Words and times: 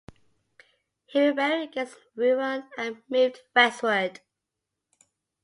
He 1.05 1.27
rebelled 1.27 1.69
against 1.69 1.95
Rouran 2.17 2.67
and 2.75 3.03
moved 3.07 3.41
westward. 3.55 4.19